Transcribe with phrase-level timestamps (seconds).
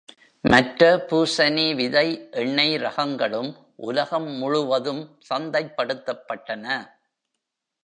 [0.43, 0.87] மற்ற
[1.09, 2.05] பூசனி விதை
[2.31, 3.51] எண்ணெய் ரகங்களும்
[3.75, 6.65] உலகம் முழுவதும் சந்தை படுத்தப்பட்டன.